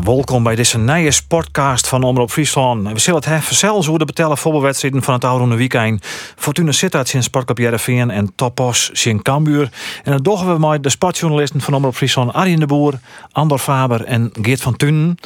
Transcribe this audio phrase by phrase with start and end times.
[0.00, 2.92] Welkom bij deze nieuwe sportcast van Omroep Friesland.
[2.92, 6.06] We zullen het hebben zelfs hoe de betellen voetbalwedstrijden van het oude weekend.
[6.36, 9.70] Fortuna Sittard zijn Sportclub Jereveen en Topos zijn Cambuur.
[10.04, 13.00] En dat doen we met de sportjournalisten van Omroep Friesland Arjen de Boer,
[13.32, 15.16] Andor Faber en Geert van Tunen.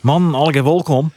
[0.00, 1.12] Man, allemaal welkom.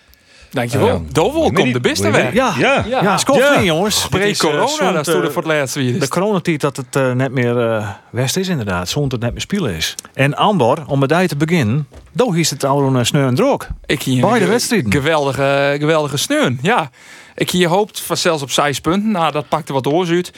[0.51, 0.87] Dankjewel.
[0.87, 0.99] Ja.
[1.11, 2.33] Doe welkom, de beste weg.
[2.33, 2.85] Ja, Ja.
[2.87, 3.61] ja, Ja.
[3.61, 4.07] jongens.
[4.07, 5.99] Pre Het is, eh, corona, zo'n, dat stond er eh, voor het laatst weer.
[5.99, 8.89] De coronatijd dat het eh, net meer eh, west is inderdaad.
[8.89, 9.95] Zond het net meer spelen is.
[10.13, 13.67] En Andor, om met die te beginnen, doe is het oude uh, sneu en droog.
[13.85, 14.91] Ik hier Beide een wedstrijden.
[14.91, 16.59] Geweldige, geweldige steun.
[16.61, 16.89] Ja.
[17.35, 19.11] Ik hier hoopt van zelfs op zes punten.
[19.11, 20.31] Nou, dat pakte wat oors uit.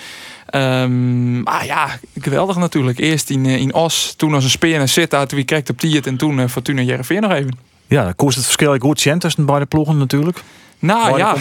[0.45, 1.87] Ehm, maar ja,
[2.21, 2.99] geweldig natuurlijk.
[2.99, 5.77] Eerst in, eh, in Os, toen als een speer en zit uit wie kreeg op
[5.77, 7.57] Tiert en toen uh, Fortuna Jereveen nog even.
[7.93, 10.43] Ja, dan kost het verschil goed cent tussen beide ploegen natuurlijk.
[10.79, 11.35] Nou ja,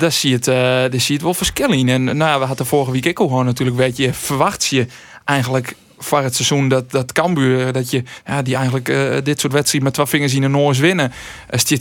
[0.00, 1.88] daar zie je het, eh, daar zie je het wel verschil in.
[1.88, 4.86] En nou, ja, we hadden vorige week ook gewoon natuurlijk, weet je, verwacht je
[5.24, 9.52] eigenlijk voor het seizoen dat, dat Cambuur, dat je ja, die eigenlijk eh, dit soort
[9.52, 11.12] wedstrijden met twee vingers in de noors winnen.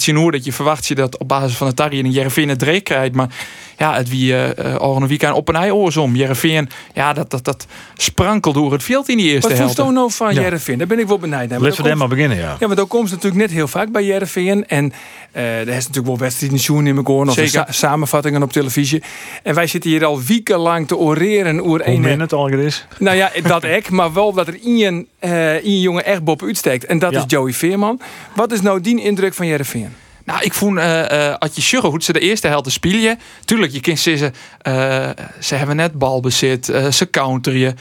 [0.10, 2.84] Uh, dat je verwacht je dat op basis van het Tarrie en Jereveen het dreek
[2.84, 3.16] krijgt.
[3.16, 3.30] Maar
[3.78, 6.16] ja, het wie uh, al een weekend op een ei oorsom.
[6.16, 9.78] Jereveen, ja, dat, dat, dat sprankelt door het veld in die eerste Wat helft.
[9.78, 10.42] je nou van Ja.
[10.42, 10.78] Jereveen?
[10.78, 11.60] Daar ben ik wel benijd naar.
[11.60, 12.56] Laten we daar maar beginnen, ja.
[12.60, 14.68] Ja, maar dan komt ze natuurlijk net heel vaak bij Jereveen.
[14.68, 14.94] En
[15.32, 17.08] eh er is natuurlijk wel wedstrijden in Sjoen in mijn.
[17.08, 19.04] Of sa- samenvattingen op televisie.
[19.44, 22.02] En wij zitten hier al wekenlang te oreren oer Hoe een...
[22.02, 22.88] min het al is.
[23.00, 23.90] Nou ja, dat ik.
[23.90, 26.86] Maar wel dat er in eh in jongen echt boven uitsteekt.
[26.86, 27.18] En dat Ja.
[27.18, 28.02] is Joey Veerman.
[28.36, 29.94] Wat is nou die indruk van Jereveen?
[30.26, 33.20] Nou, ik vond, eh als je hoe ze de eerste helft spelen.
[33.46, 35.10] Tuurlijk, je kunt zeggen, eh,
[35.40, 37.78] ze hebben net balbezit, eh, ze counteren.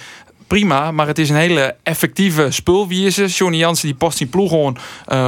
[0.50, 3.26] Prima, maar het is een hele effectieve spulwijze.
[3.26, 4.76] Johnny Jansen die past in ploeg gewoon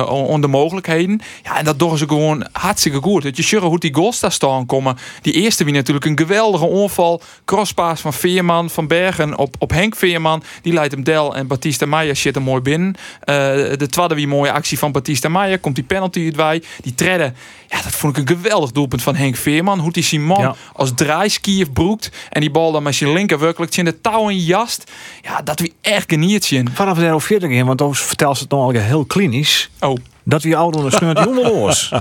[0.08, 1.20] on de mogelijkheden.
[1.42, 3.22] Ja, en dat doen ze gewoon hartstikke goed.
[3.22, 4.96] Dat je sjugge hoe die goals daar staan komen.
[5.20, 7.22] Die eerste wie natuurlijk een geweldige onval.
[7.44, 10.42] Crosspaas van Veerman, van Bergen op, op Henk Veerman.
[10.62, 12.94] Die leidt hem Del en Batista Meijer zit er mooi binnen.
[13.20, 13.34] Eh,
[13.76, 15.58] de tweede wie mooie actie van Batista Meijer.
[15.58, 16.62] Komt die penalty erbij.
[16.80, 17.36] Die tredden.
[17.68, 19.78] Ja, dat vond ik een geweldig doelpunt van Henk Veerman.
[19.78, 20.54] Hoe die Simon Ja.
[20.72, 22.10] als draaiskier broekt.
[22.30, 24.90] En die bal dan met zijn linker werkelijk in de touw en jast.
[25.20, 26.64] Ja, dat wie echt geniertje.
[26.72, 29.70] Vanaf over verder gaan, want dan vertelt ze het nog al heel klinisch.
[29.80, 29.96] Oh.
[30.24, 31.92] Dat wie ouder een sneurt jongeloos.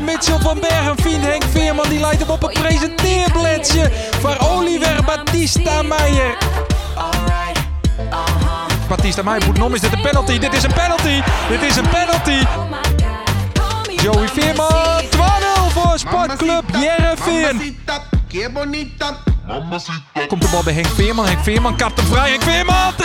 [0.00, 1.88] Mitchell van Bergen vindt Henk Veerman.
[1.88, 3.90] Die leidt hem op een presenteerbladsje.
[4.20, 6.36] Voor Oliver Batista Meijer.
[8.88, 9.74] Batista Meijer moet om.
[9.74, 10.38] Is dit een penalty?
[10.38, 11.22] Dit is een penalty.
[11.48, 12.46] Dit is een penalty.
[14.02, 15.02] Joey Veerman.
[15.02, 17.76] 2-0 voor Sportclub Jereveen.
[20.28, 21.26] Komt de bal bij Henk Veerman.
[21.26, 22.30] Henk Veerman kapt hem vrij.
[22.30, 22.92] Henk Veerman.
[22.92, 22.96] 3-0.
[22.96, 23.04] 3-0.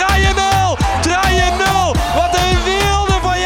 [2.14, 3.38] Wat een wilde van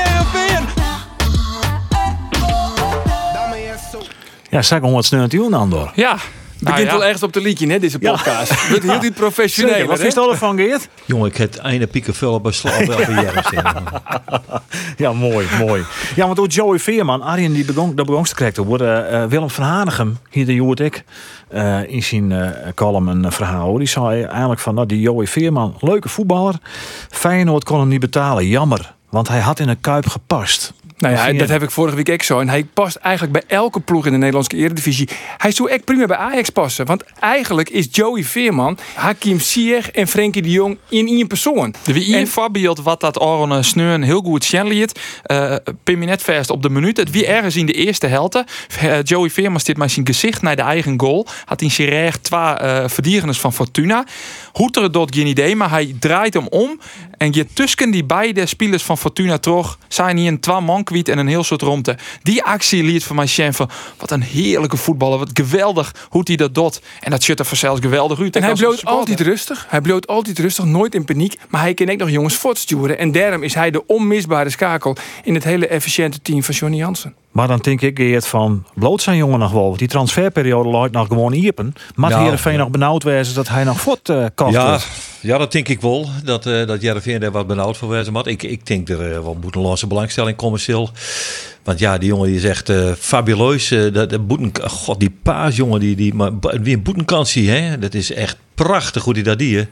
[3.53, 3.99] eso.
[4.51, 5.93] Ja, zeg gewoon wat sneurt die Andor.
[5.95, 6.17] Ja.
[6.61, 6.93] Begint Nou ja.
[6.93, 8.51] wel ergens op de liedje, hè, deze podcast.
[8.61, 9.73] Het wordt heel niet professioneel.
[9.73, 10.89] Zeker, wat is er van Geert?
[11.05, 12.99] Jongen, ik heb het einde pieken vullen bij slaap wel.
[14.97, 15.85] Ja, mooi, mooi.
[16.15, 19.11] Ja, want ook Joey Veerman, Arjen die begon, dat begon te krijgen worden.
[19.11, 21.05] eh, Willem van Hanegem, hier de Joert ik,
[21.49, 23.77] eh, in zijn eh, column een verhaal.
[23.79, 26.55] Die zei eigenlijk van, nou, die Joey Veerman, leuke voetballer.
[27.11, 28.95] Feyenoord kon hem niet betalen, jammer.
[29.11, 30.73] Want hij had in een kuip gepast.
[30.99, 32.41] Nou ja, dat heb ik vorige week ook zo.
[32.41, 35.09] En hij past eigenlijk bij elke ploeg in de Nederlandse Eredivisie.
[35.37, 36.87] Hij zou echt prima bij Ajax passen.
[36.87, 41.75] Want eigenlijk is Joey Veerman, Hakim Ziyech en Frenkie de Jong in één persoon.
[41.85, 45.01] De wie En- voorbeeld wat dat Aron Sneun heel goed Sjenliet.
[45.27, 45.55] Uh,
[45.85, 46.97] Pim je net vast op de minuut.
[46.97, 48.47] Het wie ergens in de eerste helte.
[48.81, 51.27] Eh, Joey Veerman zit met zijn gezicht naar de eigen goal.
[51.45, 54.05] Had in zijn recht twee uh, van Fortuna.
[54.53, 56.81] Hoeter dort geen idee, maar hij draait hem om.
[57.19, 61.09] En je tussen die beide spelers van Fortuna terug zijn hier een twee man kwijt
[61.09, 61.97] en een heel soort romte.
[62.23, 65.19] Die actie liet van mij zien van wat een heerlijke voetballer.
[65.19, 66.81] Wat geweldig hoe hij dat doet.
[67.01, 68.37] En dat shut er vanzelfs geweldig uit.
[68.37, 69.67] En hij bloot altijd rustig.
[69.69, 71.39] Hij bloot altijd rustig, nooit in paniek.
[71.49, 72.99] Maar hij kan ook nog jongens voortsturen.
[72.99, 77.15] En daarom is hij de onmisbare schakel in het hele efficiënte team van Johnny Jansen.
[77.33, 79.67] Maar dan denk ik Geert van, bloot zijn jongen nog wel.
[79.67, 81.75] Want die transferperiode luidt nog gewoon iepen.
[81.95, 82.59] Maar Nou, Heerenveen ja.
[82.59, 84.87] nog benauwd wezen dat hij nog voort eh kocht Ja, wordt.
[85.21, 86.09] Ja, dat denk ik wel.
[86.25, 88.13] Dat, eh dat Jereveen daar wat benauwd voor wezen.
[88.13, 90.91] Maar ik, ik denk er eh, wel moet een losse belangstelling commercieel.
[91.65, 93.71] Want ja, die jongen die is echt fabuleus.
[93.71, 96.31] eh, dat, dat boeten, God, die paas jongen, die, die, maar
[96.63, 97.79] wie een boetenkansie, hè?
[97.79, 99.57] Dat is echt prachtig hoe die dat die.
[99.57, 99.65] hè.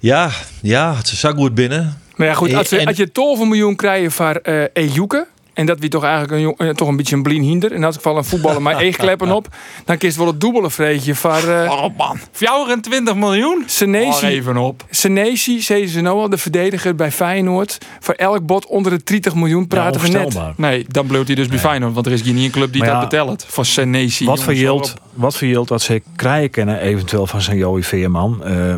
[0.00, 0.30] Ja,
[0.62, 1.98] ja, het zo goed binnen.
[2.16, 5.26] Maar ja, goed, als, En- als je 12 miljoen krijgt voor eh Ejuke
[5.58, 7.72] En dat wie toch eigenlijk een, eh, toch een beetje een blien hinder.
[7.72, 9.48] In elk geval een voetballer maar één kleppen op.
[9.84, 13.62] Dan kiest wel het dubbele vreetje van eh Oh man, 24 miljoen?
[13.66, 14.26] Senesi.
[14.26, 14.84] Oh, even op.
[14.90, 17.78] Senesi, zeiden ze nou al, de verdediger bij Feyenoord.
[18.00, 20.38] Voor elk bot onder de 30 miljoen praten we net.
[20.56, 21.94] Nee, dan bleef hij dus bij Feyenoord.
[21.94, 23.44] Want er is geen één club die dat betelt.
[23.48, 24.24] Voor Senesi.
[24.24, 28.44] Wat yield, wat voor yield dat ze krijgen kennen eventueel van zijn Joey Veerman.
[28.44, 28.74] Eh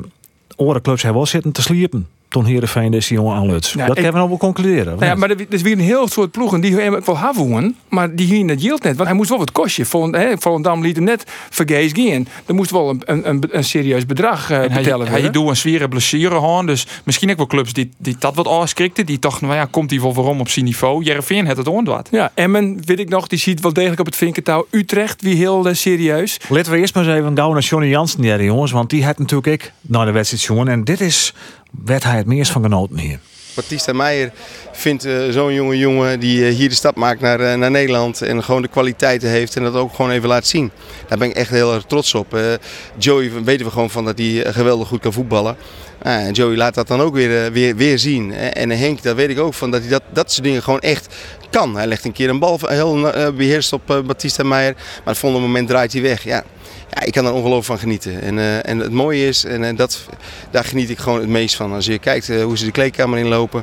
[0.57, 2.09] oren clubs hebben wel zitten te sliepen.
[2.31, 3.73] Toen Heerenveen deze jongen aanluts.
[3.73, 4.95] Ja, dat ik- kunnen we nou wel concluderen.
[4.95, 8.15] Nou ja, maar er is weer een heel soort ploegen die hem wel hebben, maar
[8.15, 8.97] die hier het yield net.
[8.97, 9.85] Want hij moest wel wat kostje.
[10.39, 12.27] Volendam liet hem net vergees gaan.
[12.47, 15.33] Er moest wel een, een, een, een serieus bedrag eh En hij, betellen hij worden.
[15.33, 16.67] doet een zware blessure aan.
[16.67, 19.07] Dus misschien ook wel clubs die, die dat wat afschrikten.
[19.07, 21.05] Die toch, nou ja, komt hij wel waarom op zijn niveau.
[21.05, 22.09] Jereveen had het ontwaard.
[22.11, 24.67] Ja, Emmen, weet ik nog, die ziet wel degelijk op het vinkentouw.
[24.71, 26.41] Utrecht, wie heel eh, serieus.
[26.49, 28.71] Laten we eerst maar eens even gauw naar Johnny Jansen, ja, jongens.
[28.73, 30.69] Want die had natuurlijk ik naar de wedstrijd jongen.
[30.69, 31.35] En dit is
[31.85, 33.19] werd hij het meest van genoten hier.
[33.55, 34.33] Baptista Meijer
[34.73, 38.23] vindt eh, zo'n jonge jongen die eh, hier de stap maakt naar, eh, naar Nederland
[38.23, 40.71] en gewoon de kwaliteiten heeft en dat ook gewoon even laat zien.
[41.09, 42.39] Daar ben ik echt heel erg trots op.
[42.97, 45.57] Joey weten we gewoon van dat hij geweldig goed kan voetballen.
[46.03, 48.33] Ah, en Joey laat dat dan ook weer, weer, weer zien.
[48.33, 51.15] En Henk, daar weet ik ook van dat hij dat, dat soort dingen gewoon echt
[51.51, 51.77] kan.
[51.77, 55.47] Hij legt een keer een bal heel eh, beheerst op Baptista Meijer, maar het volgende
[55.47, 56.25] moment draait hij weg.
[56.25, 56.45] Ja.
[56.91, 58.23] Ja, ik kan er ongelooflijk van genieten.
[58.23, 60.07] En, eh, en het mooie is, en eh, dat,
[60.51, 61.73] daar geniet ik gewoon het meest van.
[61.73, 63.63] Als je kijkt eh, hoe ze de kleedkamer inlopen.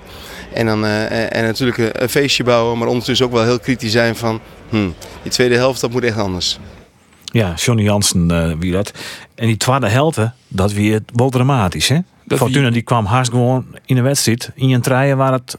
[0.53, 3.91] En, dan, eh, en natuurlijk een, een feestje bouwen, maar ondertussen ook wel heel kritisch
[3.91, 4.39] zijn van...
[4.69, 4.89] Hm,
[5.21, 6.59] die tweede helft, dat moet echt anders.
[7.24, 8.91] Ja, Johnny Jansen eh, wie dat.
[9.35, 11.97] En die tweede helte, dat weer wel dramatisch, hè?
[12.23, 14.51] Dat Fortuna wie- die kwam haast gewoon in de wedstrijd.
[14.56, 15.57] In een treien waar het...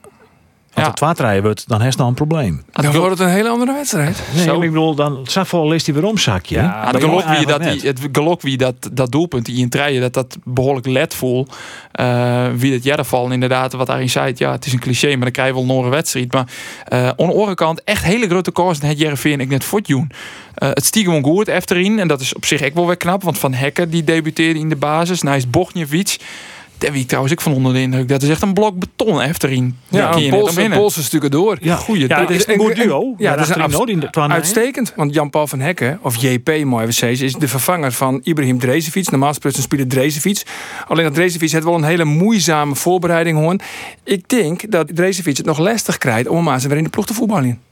[0.75, 1.07] Als Ja.
[1.09, 2.63] het treien wordt, dan heeft het nou een probleem.
[2.73, 4.23] Dan wordt het een hele andere wedstrijd.
[4.35, 4.61] Nee, Zo.
[4.61, 6.59] ik bedoel, dan Safol leest hij weer om, zakje.
[6.59, 6.63] hè?
[6.65, 10.01] Ja, het gelok wie dat, die, het gelok wie dat, dat doelpunt die in treien,
[10.01, 11.47] dat dat behoorlijk let voel.
[11.93, 15.31] Eh, wie het jaren inderdaad, wat daarin zei, ja, het is een cliché, maar dan
[15.31, 16.33] krijg je wel nog een wedstrijd.
[16.33, 16.47] Maar
[16.85, 20.11] eh aan de andere kant echt hele grote kansen het Jereveen ik net voortjoen.
[20.55, 23.23] Eh het stieg gewoon goed efterin en dat is op zich ook wel weer knap,
[23.23, 26.17] want Van Hekken die debuteerde in de basis, naast Bognjevic.
[26.79, 28.09] Daar wie ik trouwens ook van onder de indruk.
[28.09, 29.77] Dat is echt een blok beton efterin.
[29.89, 30.69] Ja, een Poolse.
[30.69, 31.59] Poolse stukken door.
[31.61, 33.15] Ja, Goeie Ja, dit is een goed duo.
[33.19, 33.55] Ja, dat is
[34.15, 38.21] een Uitstekend, want Jan-Paul van Hekken, of JP mooi we zeggen, is de vervanger van
[38.23, 39.09] Ibrahim Drezefiets.
[39.09, 40.45] Normaal gesproken speelt Drezefiets.
[40.89, 43.57] Alleen dat Drezefiets heeft wel een hele moeizame voorbereiding hoor.
[44.05, 46.91] Ik denk dat Drezefiets het nog lastig krijgt om hem maar eens weer in de
[46.91, 47.68] ploeg te voetballen.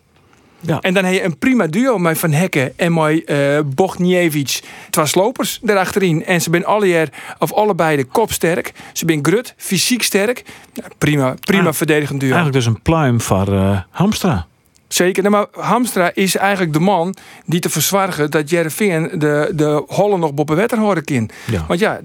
[0.61, 0.81] Ja.
[0.81, 4.61] En dan heb je een prima duo met Van Hekken en met eh Bogniewicz.
[4.91, 6.25] Twee slopers daarachterin.
[6.25, 7.09] En ze zijn alle,
[7.39, 8.73] of allebei de kopsterk.
[8.93, 10.45] Ze zijn grut, fysiek sterk.
[10.73, 12.33] Ja, prima, prima Ah, verdedigend duo.
[12.33, 14.47] Eigenlijk dus een pluim voor eh, Hamstra.
[14.89, 17.15] Zeker, nou, maar Hamstra is eigenlijk de man
[17.45, 21.31] die te verzorgen dat Jereveen de, de Hollen nog boven wetter horen kan.
[21.47, 21.65] Ja.
[21.69, 22.01] Want ja,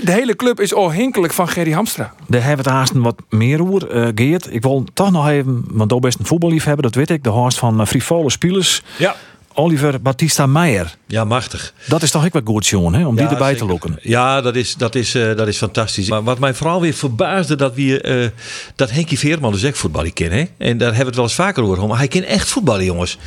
[0.00, 2.12] de, hele club is onhinkelijk van Gerry Hamstra.
[2.26, 4.54] Daar hebben we het haast wat meer over, eh, Geert.
[4.54, 7.24] Ik wil toch nog even, want daar best een voetballiefhebber, dat weet ik.
[7.24, 9.14] De host van uh, Frivole Spielers, Ja.
[9.54, 10.96] Oliver Batista Meijer.
[11.06, 11.72] Ja, machtig.
[11.88, 13.06] Dat is toch ook wel goed, jongen, hè?
[13.06, 13.98] om die erbij te lokken.
[14.02, 16.08] Ja, dat is, dat, is, eh, dat is fantastisch.
[16.08, 18.28] Maar wat mij vooral weer verbaasde, dat, we, eh,
[18.76, 20.10] dat Henkie Veerman dus echt voetballen.
[20.14, 20.44] Hè?
[20.58, 21.74] En daar hebben we het wel eens vaker over.
[21.74, 23.18] gehad, Maar hij kan echt voetballen, jongens.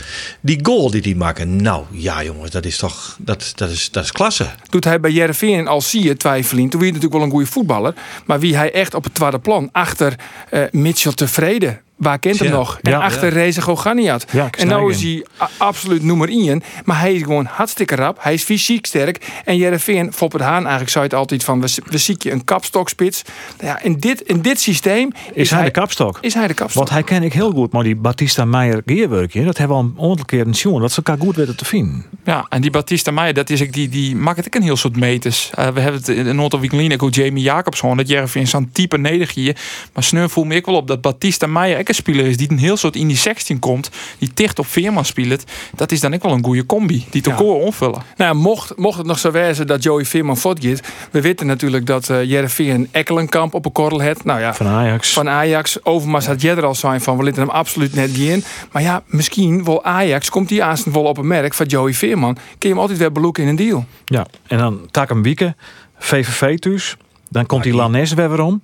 [0.42, 1.62] Die goal die hij maken.
[1.62, 4.46] Nou, ja jongens, dat is toch, dat, dat, is, dat is klasse.
[4.70, 6.72] Doet hij bij Jereveen al zie je twijfeling.
[6.72, 7.94] Toen was hij natuurlijk wel een goede voetballer.
[8.26, 10.16] Maar wie hij echt op het tweede plan achter
[10.50, 11.80] eh, Mitchell tevreden.
[11.96, 12.80] Waar kent hem Ja, nog?
[12.82, 14.26] En ja, achter Reza Goganiat.
[14.32, 15.26] Ja, ik en nou is hij
[15.58, 16.64] absoluut nummer 1.
[16.86, 18.18] Maar hij is gewoon hartstikke rap.
[18.22, 19.28] Hij is fysiek sterk.
[19.46, 21.62] En Jereveen, Foppert Haan eigenlijk zei het altijd van...
[21.62, 23.22] we, we ziek je een kapstokspits.
[23.58, 26.18] Nou ja, in, dit, in dit systeem Is, hij de kapstok?
[26.22, 26.78] is hij de kapstok.
[26.78, 29.90] Want hij ken ik heel goed, maar die Batista Meijer Geerwerkje, dat hebben we al
[29.90, 30.82] een aantal keer een jongen.
[30.82, 32.06] Dat ze elkaar goed weten te vinden.
[32.24, 34.78] Ja, en die Batista Meijer, dat is ik die, die maakt het ook een heel
[34.78, 35.50] soort meters.
[35.54, 38.70] Eh, we hebben het in een aantal weken ook Jamie Jacobs gewoon, dat Jervin zo'n
[38.72, 39.58] type nedergier.
[39.94, 42.58] Maar sneur voel me ik wel op dat Batista Meijer een speler is die een
[42.58, 45.44] heel soort in die 16 komt, die dicht op Veerman speelt.
[45.76, 48.04] Dat is dan ook wel een goede combi, die te koor onvullen.
[48.18, 50.82] Nou, ja, mocht, mocht het nog zo wezen dat Joey Veerman voortgaat.
[51.12, 54.24] We weten natuurlijk dat eh Jereveen Ekkelenkamp op een korrel heeft.
[54.24, 55.14] Nou ja, Van Ajax.
[55.14, 55.86] van Ajax.
[55.86, 58.44] Overmars had jij er al zijn van, we laten hem absoluut net niet in.
[58.72, 62.34] Maar ja, misschien wel Ajax komt die aanstaan wel op een merk van Joey Veerman.
[62.34, 63.86] Kun je hem altijd weer beloeken in een deal.
[64.06, 65.56] Ja, en dan Takum Wieke,
[65.98, 66.98] VVV thuis.
[67.30, 68.62] Dan komt die Lanes weer weer om.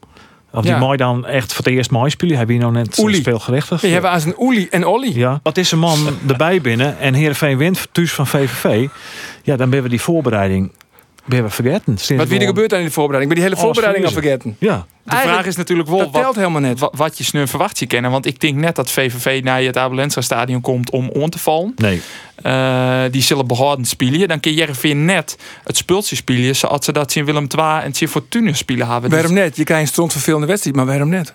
[0.53, 2.35] Of die mooi dan echt voor het eerst mooi spelen.
[2.35, 3.19] Hij wie nou net Oelie.
[3.19, 3.81] speelgerichtig.
[3.81, 5.11] Je hebt aan zijn Oelie en Olly.
[5.17, 8.87] Ja, dat is een man erbij binnen en Heerenveen wint thuis van VVV.
[9.43, 10.71] Ja, dan ben we die voorbereiding
[11.31, 11.97] ben we vergeten.
[11.97, 13.31] Sinds Wat wie er gebeurt aan die voorbereiding?
[13.31, 14.55] Ik ben die hele Alles voorbereiding al vergeten.
[14.59, 16.79] Ja, De Eigenlijk, vraag is natuurlijk wel dat wat, telt helemaal net.
[16.79, 18.11] wat, wat je sneur verwacht je kennen.
[18.11, 21.73] Want ik denk net dat VVV naar het Abelensra stadion komt om on te vallen.
[21.75, 22.01] nee.
[22.41, 24.27] Eh, die zullen behouden spelen.
[24.27, 27.93] Dan kun je Jervin net het spultje spelen zoals ze dat zien Willem II en
[27.93, 29.09] zien Fortuna spelen hebben.
[29.09, 29.55] Dus- Waarom net?
[29.55, 31.33] Je krijgt een strontvervelende wedstrijd, maar waarom net?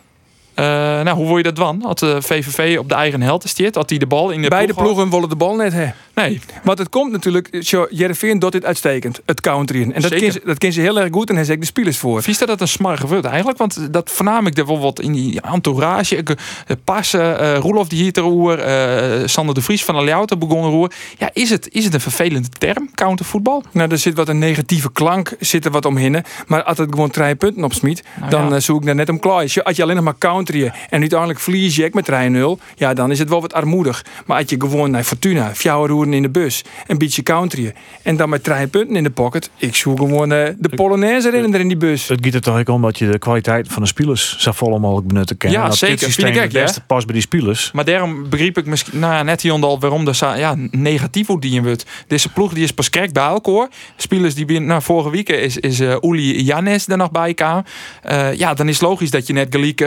[0.57, 0.65] Eh,
[1.03, 1.83] nou, hoe wil je dat dan?
[1.83, 3.75] Had de VVV op de eigen helft stiert?
[3.75, 5.87] Had hij de bal in de Beide ploeg ploegen willen de bal net hè.
[6.15, 6.41] Nee.
[6.63, 9.93] Want het komt natuurlijk, zo, Jereveen doet dit uitstekend, het countryen.
[9.93, 12.23] En dat ken, ze, dat ze heel erg goed en hij zegt de spelers voor.
[12.23, 13.59] Vies dat dat een smarge wordt eigenlijk?
[13.59, 16.17] Want dat vernam ik bijvoorbeeld in die entourage.
[16.17, 16.37] Ik, eh,
[16.85, 20.71] Passen, eh Roelof die hier te roer, eh, Sander de Vries van de Leeuwen begonnen
[20.71, 20.93] roer.
[21.19, 23.63] Ja, is het, is het een vervelende term, countervoetbal?
[23.73, 26.25] Nou, er zit wat een negatieve klank zit er wat omheen.
[26.47, 28.55] Maar als het gewoon drie punten op smiet, Nou dan ja.
[28.55, 29.35] eh, zoek ik daar net om klaar.
[29.37, 30.15] Als je, alleen nog maar
[30.47, 30.73] Country.
[30.91, 32.63] En uiteindelijk vlieg je met 3-0.
[32.75, 34.05] Ja, dan is het wel wat armoedig.
[34.27, 38.29] Maar had je gewoon naar Fortuna, roeren in de bus, en beetje countryen En dan
[38.29, 39.51] met 3 punten in de pocket.
[39.57, 42.09] Ik zoek gewoon eh, de Polonaise erin, in die bus.
[42.09, 44.79] Het gaat er toch ook om dat je de kwaliteit van de spelers zo vol
[44.79, 45.51] mogelijk benutten kan.
[45.51, 45.97] Ja, zeker.
[45.97, 47.71] Dit systeem het beste pas bij die spelers.
[47.73, 51.55] Maar daarom begrijp ik misschien nou, net hier al waarom de ja, negatief wordt die
[51.55, 51.87] in wordt.
[52.07, 53.69] Deze ploeg die is pas krek bij elkaar.
[53.97, 57.65] Spelers die binnen, na vorige week is, is uh, Uli Janes er nog bij elkaar.
[58.03, 59.85] Eh, ja, dan is logisch dat je net gelijk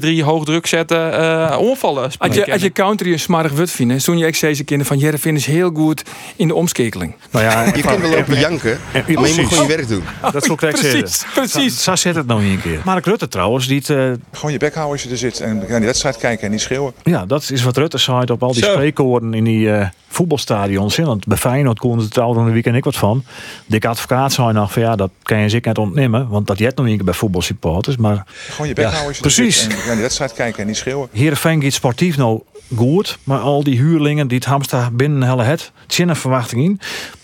[0.01, 2.11] drie hoog druk zetten, uh, omvallen.
[2.17, 5.01] Als je, als je country een smarrig wut vindt, toen je ex deze kinderen van
[5.01, 6.03] Jervin is heel goed
[6.35, 7.15] in de omskekeling.
[7.31, 10.03] Nou ja, je kunt wel lopen janken, maar je moet gewoon je werk doen.
[10.31, 11.83] Dat is ook oh, Precies, precies.
[11.83, 12.81] Zo zit het nou een keer.
[12.85, 13.81] Mark Rutte trouwens, die...
[13.81, 16.51] Eh, gewoon je bek houden als je er zit en naar die wedstrijd kijken en
[16.51, 16.93] niet schreeuwen.
[17.03, 20.97] Ja, dat is wat Rutte zei op al die spreekwoorden in die eh, voetbalstadions.
[20.97, 23.23] Want bij Feyenoord konden het trouwens een weekend ik wat van.
[23.65, 26.27] Dikke Advocaat zei nog van ja, dat kan je zeker niet ontnemen.
[26.27, 27.97] Want dat jet nog een keer bij voetbalsupporters.
[27.97, 28.25] Maar...
[28.49, 29.43] Gewoon je bek houden als je
[29.91, 31.09] naar die wedstrijd kijken en niet schreeuwen.
[31.11, 32.41] Heerenveen gaat sportief nou
[32.75, 33.17] goed.
[33.23, 35.71] Maar al die huurlingen die het hamster binnen helle het.
[35.87, 36.79] Een verwachting in.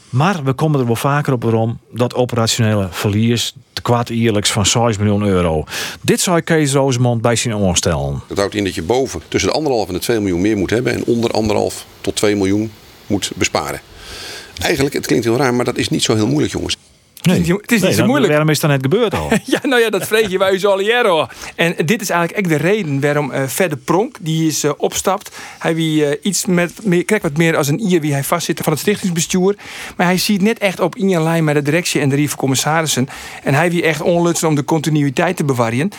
[0.09, 4.65] Maar we komen er wel vaker op waarom dat operationele verlies te kwaad eerlijks van
[4.65, 5.63] 6 miljoen euro.
[6.01, 8.21] Dit zou Kees Rosemond bij zijn oorstellen.
[8.27, 10.69] Dat houdt in dat je boven tussen de anderhalf en de 2 miljoen meer moet
[10.69, 12.71] hebben en onder anderhalf tot 2 miljoen
[13.07, 13.81] moet besparen.
[14.61, 16.77] Eigenlijk, het klinkt heel raar, maar dat is niet zo heel moeilijk, jongens.
[17.27, 18.29] Nee, Het is niet- het is niet nee, zo moeilijk.
[18.31, 19.29] Waarom is dat net gebeurd al?
[19.45, 21.27] Ja, nou ja, dat vreeg je bij u al jaren hoor.
[21.55, 25.37] En dit is eigenlijk echt de reden waarom eh Verder Pronk, die is eh, opstapt.
[25.59, 28.59] Hij wie eh, iets met, meer, krijgt wat meer als een ier wie hij vastzit
[28.63, 29.55] van het stichtingsbestuur.
[29.97, 33.07] Maar hij ziet net echt op in lijn met de directie en de rieve commissarissen.
[33.43, 35.91] En hij wie echt onlutsen om de continuïteit te bewaren.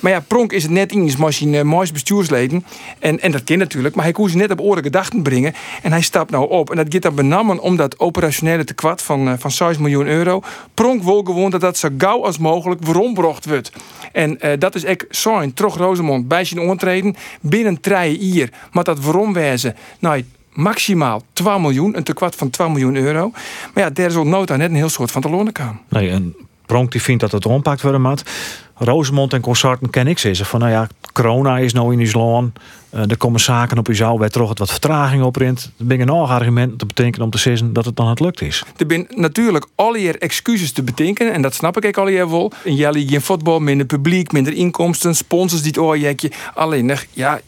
[0.00, 2.64] Maar ja, Pronk is het net in machine uh, moois bestuursleden.
[2.98, 3.94] En, en dat kind natuurlijk.
[3.94, 5.54] Maar hij koest net op oren gedachten brengen.
[5.82, 6.70] En hij stapt nou op.
[6.70, 10.42] En dat gaat dan benammen om dat operationele tekort van, van 6 miljoen euro.
[10.74, 13.72] Pronk wil gewoon dat dat zo gauw als mogelijk verombrocht wordt.
[14.12, 17.16] En eh, dat is echt zo'n Trog Rosemond bij zijn ontreden.
[17.40, 18.48] Binnen drie jaar.
[18.72, 19.76] Maar dat veromwijzen.
[19.98, 21.96] Nou, maximaal 12 miljoen.
[21.96, 23.30] Een tekort van 12 miljoen euro.
[23.74, 25.80] Maar ja, daar is nota net een heel soort van te lonen kan.
[25.88, 26.34] Nee, en
[26.66, 28.24] Pronk die vindt dat het ompakt worden moet.
[28.74, 32.52] Rosemond en consorten ken ik zeggen van nou ja, corona is nou in loon.
[32.94, 35.72] Uh, er komen zaken op je zou toch het wat vertraging op rint.
[35.76, 38.40] Dan ben ik nog argument te betekenen om te zeggen dat het dan het lukt
[38.40, 38.64] is.
[38.76, 41.32] Er zijn natuurlijk alleer excuses te bedenken.
[41.32, 42.52] En dat snap ik ook alleer wel.
[42.64, 46.30] In jullie geen voetbal, minder publiek, minder inkomsten, sponsors die het oorjekje.
[46.54, 47.40] Alleen, ja,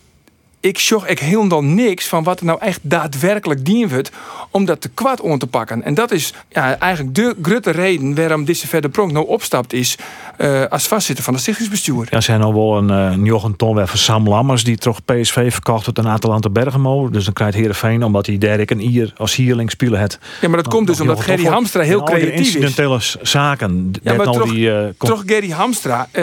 [0.67, 4.11] ik zag ik helemaal niks van wat er nou echt daadwerkelijk dien wordt
[4.51, 5.83] om dat te kwad om te pakken.
[5.83, 9.97] En dat is ja, eigenlijk de grote reden waarom deze verder pronk nou opstapt is
[10.39, 12.07] uh, als vastzitter van het stichtingsbestuur.
[12.11, 15.85] Ja, zijn al wel een, uh, een Jochen van Sam Lammers die toch PSV verkocht
[15.85, 17.11] wordt aan Atalanta Bergamo.
[17.11, 20.19] Dus dan krijgt Heerenveen omdat hij Derek een ier als hierling spelen het.
[20.41, 22.39] Ja, maar dat komt dus omdat Gerry Hamstra heel creatief is.
[22.39, 23.93] incidentele zaken.
[24.03, 26.23] Ja, maar toch, die, uh, toch Gerry Hamstra, uh,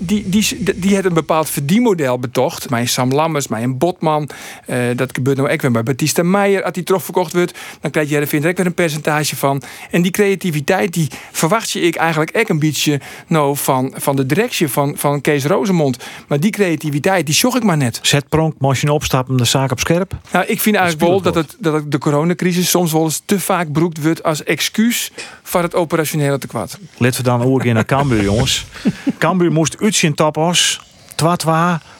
[0.00, 2.70] die, die, die, heeft een bepaald verdienmodel betocht.
[2.70, 4.28] Mijn Sam Lammers, mijn Botman.
[4.66, 6.62] Uh, dat gebeurt nou ook weer bij Batista Meijer.
[6.62, 9.62] Als die trof verkocht wordt, dan krijg je er weer een percentage van.
[9.90, 14.26] En die creativiteit, die verwacht je ik eigenlijk ook een beetje nou, van, van de
[14.26, 15.96] directie van, van Kees Rozemond.
[16.28, 17.98] Maar die creativiteit, die zocht ik maar net.
[18.02, 20.12] Zet Pronk, je opstappen, de zaak op scherp?
[20.32, 23.40] Nou, ik vind eigenlijk wel dat, het, dat het de coronacrisis soms wel eens te
[23.40, 25.10] vaak broekt wordt als excuus
[25.42, 26.78] voor het operationele tekort.
[26.96, 28.66] Laten we dan ook in naar Cambuur, jongens.
[29.18, 30.80] Cambuur moest uit in topos.
[31.10, 31.48] 2-2.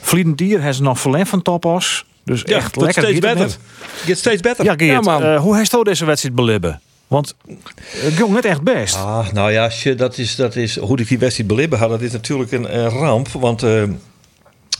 [0.00, 2.04] Vliedend dier hebben ze nog verlengd van topos.
[2.24, 3.02] Dus ja, echt lekker.
[3.02, 3.56] steeds beter.
[4.04, 4.64] Get steeds beter.
[4.64, 5.04] Ja, Geert.
[5.04, 6.80] Ja, uh, hoe heeft deze wedstrijd belibben?
[7.06, 7.34] Want
[7.80, 8.94] het ging net echt best.
[8.94, 12.12] Ah, nou ja, dat is, dat is, hoe ik die wedstrijd belibben had, dat is
[12.12, 13.28] natuurlijk een, een ramp.
[13.28, 13.82] Want uh,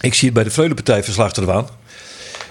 [0.00, 1.68] ik zie het bij de Vreulenpartij verslag ervan.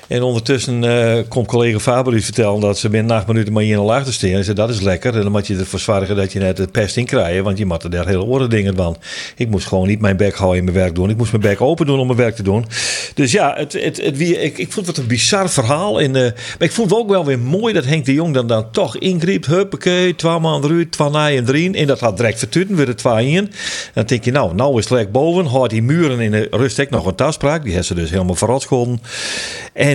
[0.07, 3.83] En ondertussen uh, komt collega Fabrice vertellen dat ze binnen acht minuten maar hier in
[3.83, 4.37] laag te steken.
[4.37, 5.15] En zei, dat is lekker.
[5.15, 7.43] En dan moet je ervoor zorgen dat je net het pest in krijgt.
[7.43, 8.97] Want je moet er daar hele oren dingen van.
[9.35, 11.09] Ik moest gewoon niet mijn bek houden in mijn werk doen.
[11.09, 12.65] Ik moest mijn bek open doen om mijn werk te doen.
[13.13, 16.01] Dus ja, het, het, het, ik, ik vond het een bizar verhaal.
[16.01, 18.47] En, uh, maar ik vond het ook wel weer mooi dat Henk de Jong dan,
[18.47, 19.45] dan toch ingreep.
[19.45, 21.73] Huppakee, twee man eruit, twee en drie.
[21.73, 23.37] En dat had direct vertuten, weer de twee in.
[23.37, 23.49] En
[23.93, 25.45] dan denk je, nou, nou is het boven.
[25.45, 27.59] Houdt die muren in de rust nog een taspraak.
[27.63, 29.01] Die hebben ze dus helemaal verrot scholen.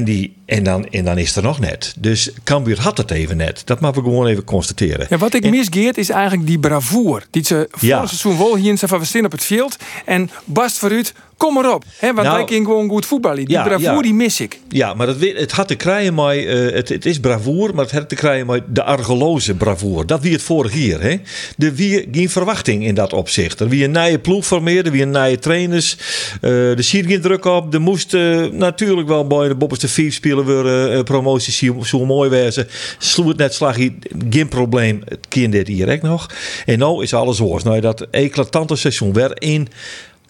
[0.02, 1.94] En die en dan, en dan is er nog net.
[1.98, 3.62] Dus Cambuur had het even net.
[3.64, 5.06] Dat mag we gewoon even constateren.
[5.10, 7.24] Ja, wat ik en, misgeert is eigenlijk die bravoure.
[7.30, 8.06] Die ze voor Ja.
[8.06, 9.76] seizoen wel hier in van op het veld.
[10.04, 11.84] En bast vooruit, kom maar op.
[11.96, 13.44] Hè, want Nou, wij kunnen gewoon goed voetballen.
[13.44, 14.02] Die ja, ja.
[14.02, 14.60] die mis ik.
[14.68, 17.94] Ja, maar het, het had te krijgen met, eh, het, het is bravoer, maar het
[17.94, 20.06] had te krijgen met de argeloze bravoer.
[20.06, 21.16] Dat wie het vorig jaar, hè.
[21.58, 23.60] Er wie geen verwachting in dat opzicht.
[23.60, 25.96] Er wie een nieuwe ploeg formeerde, er wie een nieuwe trainers.
[26.40, 27.74] Eh er ziet geen druk op.
[27.74, 30.92] Er moest eh, natuurlijk wel bij de bovenste vijf spelen worden.
[30.92, 32.68] eh promoties zo, zo mooi wezen.
[32.98, 33.76] Sloeg het net slag,
[34.30, 35.02] geen probleem.
[35.04, 36.26] Het kind dit hier ook nog.
[36.66, 37.62] En nou is alles oors.
[37.62, 39.68] Nou, dat eclatante seizoen werd in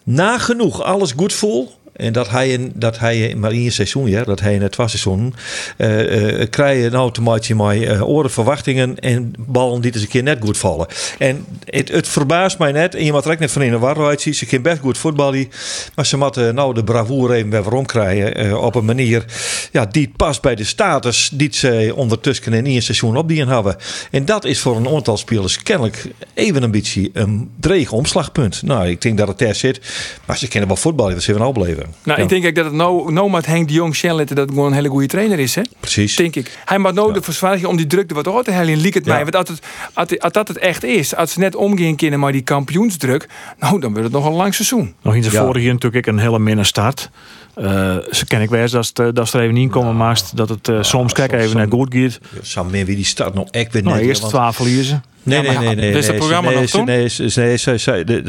[0.03, 1.71] nagenoeg alles goed vol.
[1.93, 4.87] En dat hij, in, dat hij maar een seizoen, ja, dat hij in het twee
[4.87, 5.33] seizoenen,
[5.77, 10.07] eh eh je nou te maken met eh oren verwachtingen en ballen die eens een
[10.07, 10.87] keer net goed vallen.
[11.17, 14.05] En het, het verbaast mij net, en je moet er net van in de war
[14.05, 15.49] uitzien, ze kunnen best goed voetballen,
[15.95, 19.25] maar ze moeten nou de bravoure even weer waarom krijgen op een manier
[19.71, 23.75] ja, die past bij de status die ze ondertussen in één seizoen opdienen hebben.
[24.11, 28.61] En dat is voor een aantal spelers kennelijk even een beetje een dreig omslagpunt.
[28.61, 29.79] Nou, ik denk dat het daar zit,
[30.25, 31.82] maar ze kennen wel voetballen, dat ze even opleven.
[32.03, 34.29] Nou, Ja, ik denk ook dat het nou, nou met Henk de Jong Shell dat
[34.29, 35.61] het gewoon een hele goede trainer is, hè?
[35.79, 36.15] Precies.
[36.15, 36.57] Denk ik.
[36.65, 39.05] Hij moet nou de verzwaring om die druk er wat uit te halen, liek het
[39.05, 39.13] Ja.
[39.13, 39.21] mij.
[39.23, 39.59] Want als, het,
[39.93, 43.27] als, het- als dat het echt is, als ze net omgaan kunnen met die kampioensdruk,
[43.59, 44.93] nou, dan wordt het nog een lang seizoen.
[45.01, 45.29] Nog in Ja.
[45.29, 47.09] vorige jaar natuurlijk een hele minne start.
[47.55, 50.37] Eh, ze ken ik wel eens dat dat ze er even in komen maast.
[50.37, 52.19] Dat het eh, soms kijk even naar goed gaat.
[52.41, 55.03] Sam wie die start nog echt weer Nou, eerst want- 12 verliezen.
[55.25, 55.91] Nee, nee, maar nee, nee.
[55.91, 56.85] is het programma nee, nog ze- toen?
[56.85, 57.57] Nee, ze- nee,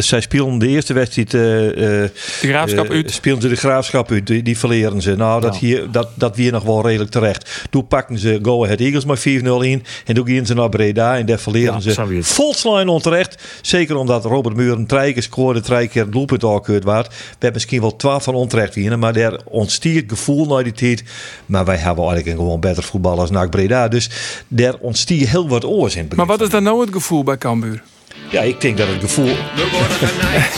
[0.02, 1.35] zij, spelen de eerste wedstrijd.
[1.35, 3.11] eh De graafschap uit.
[3.11, 4.26] Spelen ze de graafschap uit.
[4.26, 5.16] Die, verleren ze.
[5.16, 7.66] Nou, dat, hier, dat, dat weer nog wel redelijk terecht.
[7.71, 9.23] Toen pakken ze Go Ahead Eagles maar 4-0
[9.64, 9.85] in.
[10.04, 11.16] En toen gingen ze naar Breda.
[11.16, 12.26] En daar verleren ze het.
[12.26, 13.43] volslijn onterecht.
[13.62, 15.61] Zeker omdat Robert Muren drie keer scoorde.
[15.61, 17.07] Drie keer het doelpunt al keurt waard.
[17.09, 18.99] We hebben misschien wel 12 van onterecht winnen.
[18.99, 21.04] Maar daar ontstiert het gevoel naar die tijd.
[21.47, 23.88] Maar wij hebben eigenlijk een gewoon beter voetbal als NAC Breda.
[23.88, 24.11] Dus
[24.49, 26.09] daar ontstiert heel wat oors in.
[26.16, 27.83] Maar wat is dan nou het gevoel bij Cambuur?
[28.30, 29.25] Ja, ik denk dat het gevoel...
[29.25, 30.56] We worden genaaid.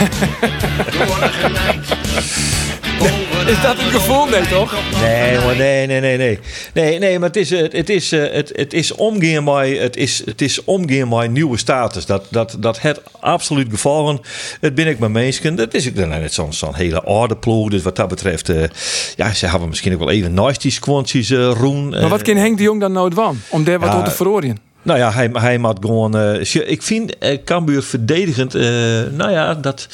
[0.90, 2.44] We worden genaaid.
[3.52, 4.24] Is dat het gevoel?
[4.26, 4.74] Nee, toch?
[5.00, 6.38] Nee, maar nee, nee, nee, nee.
[6.74, 9.96] Nee, nee, maar het is, eh, het is, eh, het, het is omgaan met, het
[9.96, 12.06] is, het is omgaan met nieuwe status.
[12.06, 14.20] Dat, dat, dat het absoluut gevallen.
[14.60, 15.54] Het ben ik met mensen.
[15.54, 17.70] Dat is ook dan net zo'n zo'n hele oude ploeg.
[17.70, 18.62] Dus wat dat betreft, eh,
[19.16, 21.88] ja, ze hebben misschien ook wel even nice die squantjes uh, roen.
[21.88, 23.40] Maar wat kan Henk de Jong dan nooit van?
[23.48, 24.58] Om daar wat Ja, op te verorien?
[24.82, 26.40] Nou ja, hij, hij moet gewoon.
[26.66, 28.54] ik vind Cambuur verdedigend.
[28.54, 28.62] eh,
[29.12, 29.88] nou ja, dat.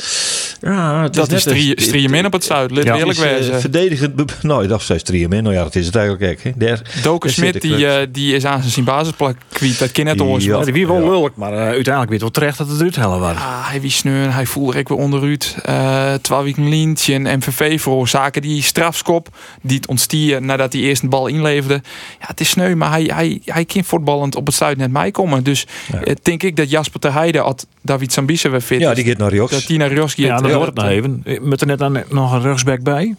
[0.64, 1.81] Ja, het Dat net is drie-
[2.27, 3.61] op het zuid, het eerlijk is, wezen.
[3.61, 4.33] verdedigend.
[4.42, 5.42] Nou, dat zei strieën min.
[5.42, 6.42] Nou ja, dat is het eigenlijk ook.
[6.42, 6.51] hè.
[6.66, 9.79] Daar, Doken Smit ik die, eh, die is aan zijn basisplek kwijt.
[9.79, 10.25] Dat kan net Ja.
[10.25, 10.44] oors.
[10.44, 11.11] Ja, wie wel Ja.
[11.11, 13.37] lullig, maar eh, uiteindelijk weet wel terecht dat het eruit hellen was.
[13.37, 15.57] Ah, hij wie sneur, hij voelde ik weer onderuit.
[15.62, 19.29] Eh terwijl ik een lintje en MVV voor zaken die strafskop
[19.62, 21.81] die het ontstier nadat hij eerst een bal inleverde.
[22.20, 25.11] Ja, het is sneu, maar hij, hij, hij kan voetballend op het stuit net mij
[25.11, 25.44] komen.
[25.44, 25.66] Dus
[26.05, 28.81] eh, denk ik dat Jasper ter Heide had David Sambisa weer fit.
[28.81, 29.51] ja, die gaat naar Joks.
[29.53, 30.18] dat die naar Jos gaat.
[30.27, 31.22] Ja, dat Eh, wordt nou even.
[31.42, 33.14] Met er net dan nog een rugsback bij.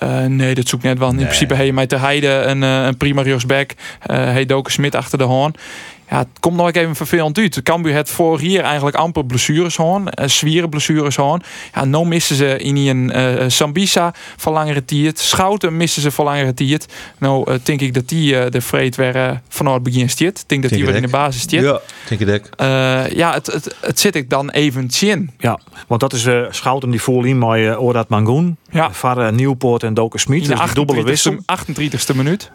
[0.00, 1.10] Eh, nee, dat zoekt net wel.
[1.10, 3.70] In principe heeft mij ter Heide een, eh, een prima rechtsback.
[4.06, 5.54] Eh hij Doken Smit achter de hoorn.
[6.10, 7.62] Ja, het komt nog even vervelend uit.
[7.62, 10.02] Cambuur het vorig jaar eigenlijk amper blessures hoorn.
[10.02, 11.42] Uh, zwieren blessures hoorn.
[11.74, 15.18] Ja, nou missen ze in die een eh, Sambisa voor langere tijd.
[15.18, 16.86] Schouten missen ze voor langere tijd.
[17.18, 20.38] Nou, eh, denk ik dat die eh, de vreed weer eh, vanaf het begin stiert.
[20.38, 21.64] Ik denk dat die weer in de basis stiert.
[21.64, 22.50] Ja, denk ik.
[22.56, 22.66] Eh,
[23.08, 25.30] ja, het, het, het zit ik dan even in.
[25.38, 28.56] Ja, want dat is eh Schouten die voel in met uh, Orat Mangoen.
[28.70, 28.92] Ja.
[28.92, 30.42] Van eh, Nieuwpoort en Doken Smit.
[30.42, 31.36] In Dus de dubbele 38e, wissel.
[31.36, 32.50] 38e minuut.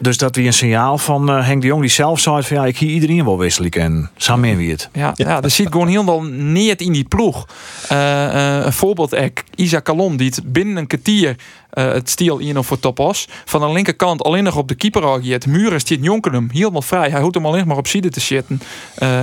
[0.00, 2.66] Dus dat weer een signaal van eh, Henk de Jong die zelf zei van ja,
[2.66, 4.88] ik hier iedereen wel wisselen en samen wie het.
[4.92, 5.42] Ja, ja.
[5.42, 7.46] er zit gewoon heel neer in die ploeg.
[7.88, 9.16] Eh, een voorbeeld,
[9.54, 11.36] Isa Kalon, die het binnen een kwartier
[11.70, 13.28] eh, het stiel in voor Topos.
[13.44, 15.46] Van de linkerkant alleen nog op de keeper ageert.
[15.46, 17.10] Muren stiet Jonker hem helemaal vrij.
[17.10, 18.60] Hij hoeft hem alleen maar op zijde te zitten.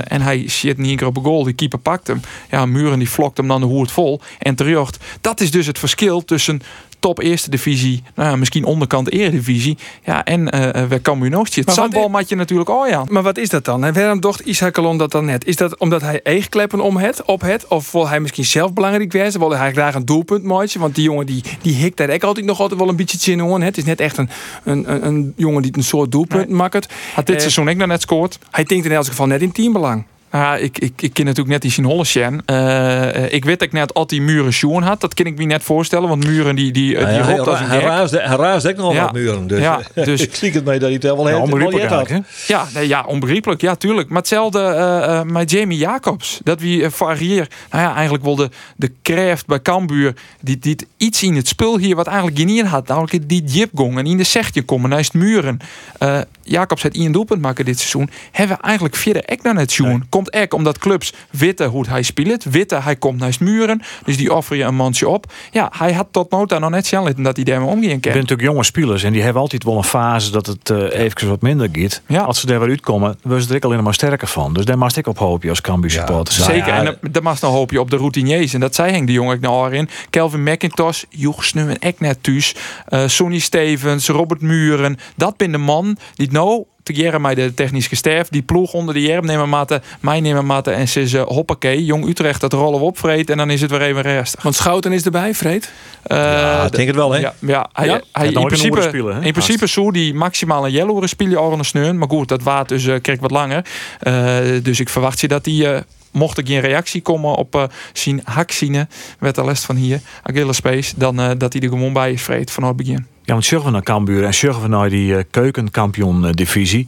[0.08, 1.44] En hij zit niet keer op een goal.
[1.44, 2.22] Die keeper pakt hem.
[2.50, 4.22] Ja, Muren die flokt hem dan de hoert vol.
[4.40, 4.98] En terecht.
[5.22, 6.62] Dat is dus het verschil tussen
[7.00, 9.78] top eerste divisie, nou ja, misschien onderkant eredivisie.
[10.04, 10.50] Ja, en
[10.90, 11.66] waar Cambuur nog zit.
[11.66, 13.04] Maar wat Zandbal i- Oh maak je natuurlijk al ja.
[13.10, 13.86] Maar wat is dat dan?
[13.86, 15.46] En waarom dacht Isaac Kalon dat dan net?
[15.46, 17.68] Is dat omdat hij eegkleppen om het, op het?
[17.68, 19.40] Of wil hij misschien zelf belangrijk wezen?
[19.40, 20.80] Wil hij graag een doelpunt maken?
[20.80, 23.40] Want die jongen die, die hikt daar ook altijd nog altijd wel een beetje zin
[23.40, 23.62] in.
[23.62, 24.30] Het is net echt een,
[24.64, 26.88] een, een, jongen die een soort doelpunt maakt.
[27.14, 28.40] Had dit Eh, seizoen ik nog net scoort.
[28.52, 30.04] Hij denkt in elk geval net in teambelang.
[30.32, 32.42] Ja, ik, ik, ik ken natuurlijk net die zien Hollesjen.
[32.46, 35.02] Eh ik weet dat ik net al die muren schoen had.
[35.02, 36.10] Dat kan ik me net voorstellen.
[36.10, 37.88] Want muren die, die, die, Ja, hij, als hij, een hij gek.
[37.88, 39.04] raasde, hij raasde ook nog Ja.
[39.04, 39.48] wat muren.
[39.48, 41.40] Dus, Ja, dus- ik zie het mee dat hij het wel heeft.
[41.40, 42.10] onbegrijpelijk wel had.
[42.48, 43.62] Ja, nee, ja, onbegrijpelijk.
[43.62, 44.10] Ja, tuurlijk.
[44.10, 46.40] Maar hetzelfde eh, eh, met Jamie Jacobs.
[46.44, 47.48] Dat wie uh, varieer.
[47.72, 50.14] Nou ja, eigenlijk wel de, de kracht bij Cambuur.
[50.42, 52.88] Die, die iets in het spul hier wat eigenlijk geen had.
[52.88, 55.60] Namelijk die jipgong en in de zegtje komen naast muren.
[56.00, 58.10] Eh, Jacobs heeft één doelpunt maken dit seizoen.
[58.32, 60.06] Hebben we eigenlijk verder ek naar het seizoen.
[60.18, 62.44] Komt ek omdat clubs weten hoe hij speelt.
[62.44, 63.82] Weten hij komt naast muren.
[64.06, 65.26] Dus die offer je een mandje op.
[65.52, 68.12] Ja, hij had tot nota nog net zien dat hij daarmee omgaan Er kan.
[68.12, 71.30] zijn natuurlijk jonge spelers en die hebben altijd wel een fase dat het eh even
[71.30, 72.02] wat minder gaat.
[72.08, 72.22] Ja.
[72.22, 74.54] Als ze daar weer uitkomen, worden ze er ook alleen maar sterker van.
[74.54, 76.34] Dus daar mag ik op hopen als Cambuur supporter.
[76.34, 76.46] zijn.
[76.46, 78.54] Zeker, ja, en mag dan hoop je op de routiniers.
[78.54, 79.90] En dat zei Henk de Jong ook nou in.
[80.10, 82.56] Kelvin McIntosh, Joeg Snum en Eknet thuis.
[82.86, 84.98] Eh, Sonny Stevens, Robert Muren.
[85.16, 86.64] Dat ben de man die nou
[86.96, 88.28] jaren met de technische staf.
[88.30, 90.74] Die ploeg onder de jerm nemen matten, mij nemen matten.
[90.76, 93.30] En ze is eh, hoppakee, Jong Utrecht, dat rollen we opvreet.
[93.30, 94.44] En dan is het weer even restig.
[94.44, 95.72] Want Schouten is erbij, Freed.
[96.04, 97.20] Eh, Ja, ik denk het wel, hè?
[97.20, 98.02] Ja, ja, hij, Ja?
[98.12, 99.22] hij, Ja, dan in principe, spelen, hè?
[99.22, 101.98] in principe zou die maximaal een yellow spelen al een sneun.
[101.98, 103.66] Maar goed, dat waard dus uh, kreeg wat langer.
[104.00, 107.64] Eh, dus ik verwacht je dat die, eh, mocht er geen reactie komen op eh
[107.94, 108.88] zijn haksine,
[109.20, 112.22] werd de les van hier, Agile Space, dan eh, dat hij er gewoon bij is
[112.22, 113.06] vreed van het begin.
[113.28, 116.88] Ja, want we naar Cambuur en we naar die eh, keukenkampioen-divisie.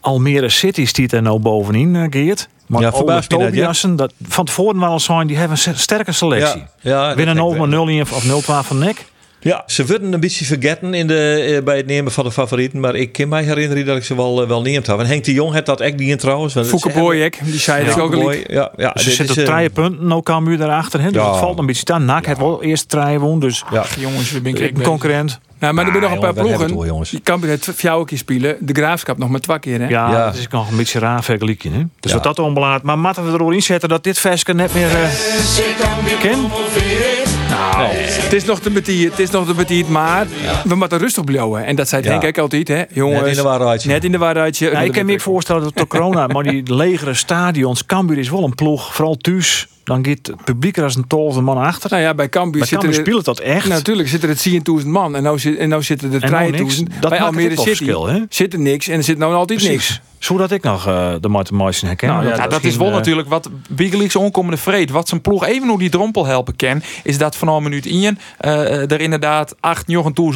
[0.00, 2.48] Almere City stiet er nou bovenin, eh, Geert.
[2.66, 3.20] Maar Ja, dat, ja.
[3.20, 6.62] Tobiasen, dat, van tevoren waren al zijn, die hebben een sterke selectie.
[6.80, 7.84] Ja, Winnen ik nog maar wel.
[7.84, 9.04] 0 of 0-12 van Nek.
[9.42, 12.80] Ja, ze worden een beetje vergeten in de, eh, bij het nemen van de favorieten.
[12.80, 14.98] Maar ik kan mij herinneren dat ik ze wel, eh, wel neemt heb.
[14.98, 16.54] En Henk de Jong heeft dat echt niet in trouwens.
[16.94, 18.32] Boyek, die zei dat Ja, ook al.
[18.32, 21.02] Ja, ja, Ze zitten eh, drie punten, nou Cambuur daarachter.
[21.02, 21.30] Dus Ja.
[21.30, 22.04] het valt een beetje staan.
[22.04, 23.84] NAC heeft wel eerst drie woon, dus Ja.
[23.98, 25.40] Jongens, we ben ik een concurrent.
[25.60, 26.88] Nou, maar er zijn nog Ah, een paar hebben we ploegen.
[26.88, 27.10] jongens.
[27.10, 27.64] Die kan het
[28.04, 28.56] keer spelen.
[28.60, 29.88] De Graafschap nog maar twee keer, hè?
[29.88, 30.24] Ja, Ja.
[30.24, 31.74] dat is nog een beetje raar vergelijking.
[31.74, 31.82] Hè?
[32.00, 32.16] Dus Ja.
[32.16, 32.82] wat dat onbelaat.
[32.82, 35.08] Maar moeten we erover inzetten dat dit versje net meer eh
[36.20, 36.38] ken?
[38.22, 40.26] Het is nog te betiert, het is nog te betiert, maar
[40.64, 41.64] we moeten rustig blijven.
[41.64, 42.10] En dat zei Ja.
[42.10, 42.82] Henk ook altijd, hè?
[42.92, 43.84] Jongens, Net in de waarheid.
[43.84, 44.18] Net in de
[44.86, 48.44] ik kan me ook voorstellen dat door corona, maar die legere stadions, Cambuur is wel
[48.44, 49.68] een ploeg, vooral thuis.
[49.90, 51.90] Dan gaat het publiek er als een tolfde man achter.
[51.90, 52.94] Nou ja, bij Cambuur Cambuur er...
[52.94, 53.68] speelt dat echt.
[53.68, 56.58] Natuurlijk zitten er 10.000 man en nou, zit, en nou zitten er En nou 3.000.
[56.58, 56.82] niks.
[57.00, 58.20] Dat Bij Almere het City verschil, hè?
[58.28, 60.00] zit er niks en er zit nou altijd niks.
[60.20, 62.16] Zodat ik nog eh, de mathematische herkennen.
[62.16, 64.90] Nou, ja, Ja, dat is wel eh, natuurlijk wat Wiegeliks onkomende vreed.
[64.90, 68.90] Wat zijn ploeg even hoe die drompel helpen kan, is dat vanaf minuut 1 eh
[68.90, 69.84] er inderdaad 8,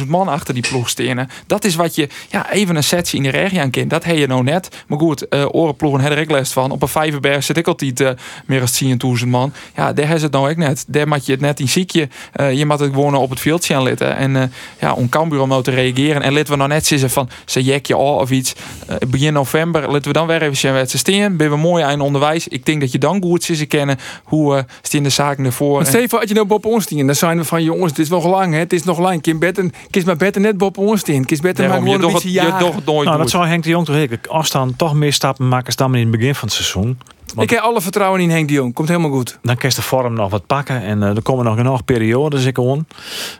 [0.01, 1.29] 9.000 man achter die ploeg stenen.
[1.47, 3.89] Dat is wat je ja, even een setje in de regio aan kent.
[3.89, 4.83] Dat heb je nou net.
[4.87, 6.71] Maar goed, eh orenploegen hebben er ook les van.
[6.71, 8.15] Op een Vijverberg zit ik altijd
[8.45, 8.63] meer
[8.99, 9.44] dan 10.000 man.
[9.75, 10.85] Ja, daar is het nou ook net.
[10.87, 12.07] Daar moet je het net in ziekje.
[12.31, 14.15] Eh, je moet het gewoon op het veldje aan litten.
[14.15, 14.43] En eh,
[14.79, 16.21] ja, om Cambuur om nou te reageren.
[16.21, 18.55] En laten we nou net zeggen van, ze jek je al of iets.
[18.87, 21.37] Eh, begin november, laten we dan weer even zien waar ze staan.
[21.37, 22.47] Ben we mooi aan onderwijs.
[22.47, 25.71] Ik denk dat je dan goed ze kennen hoe eh staan de zaken ervoor.
[25.71, 27.89] Maar En- stel je voor, als je nou Bob Ornstein, dan zijn we van jongens,
[27.89, 28.59] het is nog lang, hè?
[28.59, 29.21] Het is nog lang.
[29.21, 31.25] Kies beter, kies maar beter net Bob Ornstein.
[31.25, 33.69] Kies beter maar gewoon een doet het, beetje je nooit Nou, dat zou Henk de
[33.69, 34.27] Jong toch ik.
[34.27, 36.97] Als dan toch meer stappen maken dan in het begin van het seizoen.
[37.37, 38.73] Ik heb alle vertrouwen in Henk de Jong.
[38.73, 39.37] Komt helemaal goed.
[39.41, 40.81] Dan kan je de vorm nog wat pakken.
[40.81, 42.87] En eh, er komen nog genoeg periodes ik on.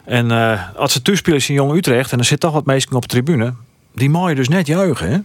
[0.04, 2.12] En eh, als ze toespelen in Jong Utrecht.
[2.12, 3.54] En er zit toch wat mensen op de tribune.
[3.94, 5.10] Die mag je dus net juichen.
[5.10, 5.18] Hè?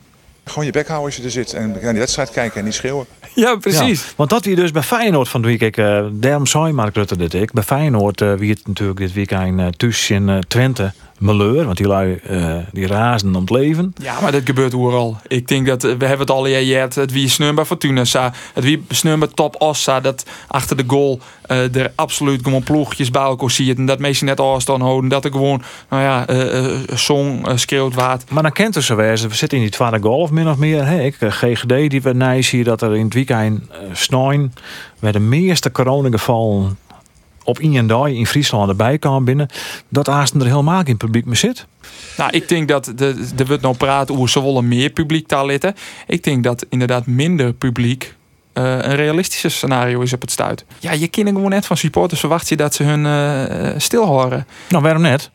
[0.45, 1.54] Gewoon je bek houden als je er zit.
[1.54, 3.06] En naar die wedstrijd kijken en niet schreeuwen.
[3.36, 4.04] Ja, precies.
[4.04, 5.62] Ja, want dat wie dus bij Feyenoord van de week.
[5.62, 7.52] Ik, eh daarom zei Mark Rutte dit ik.
[7.52, 10.93] Bij Feyenoord eh wie het natuurlijk dit weekend uh, thuis in Twente.
[11.22, 13.94] Meleur, want die lui eh, die razen om het leven.
[14.02, 15.18] Ja, maar dat gebeurt overal.
[15.28, 16.96] Ik denk dat eh, we hebben het al gehad.
[16.96, 20.84] Het wie sneun bij Fortuna sa, het wie sneun bij Top Ossa dat achter de
[20.88, 25.10] goal eh, er absoluut gewoon ploegjes bij elkaar ziet en dat mensen net afstand houden.
[25.10, 28.30] Dat er gewoon, nou ja, eh, song schreeuwt waard.
[28.30, 29.30] Maar dan kent het zo wezen.
[29.30, 30.86] We zitten in die tweede golf min of meer.
[30.86, 31.02] Hè?
[31.02, 34.54] Ik, GGD die we nice hier dat er in het weekend uh, snoin
[35.00, 36.78] waar de meeste coronagevallen
[37.43, 39.47] op dag in Friesland erbij kwamen binnen.
[39.89, 41.65] Dat Aasten er helemaal geen publiek meer zit.
[42.17, 45.45] Nou, ik denk dat de, er wordt nou praten over ze willen meer publiek daar
[45.45, 45.75] litten.
[46.08, 48.15] Ik denk dat inderdaad minder publiek
[48.54, 50.65] uh, een realistischer scenario is op het stuit.
[50.80, 54.47] Ja, je kan gewoon net van supporters verwacht je dat ze hun uh, stil horen.
[54.69, 55.32] Nou, waarom net?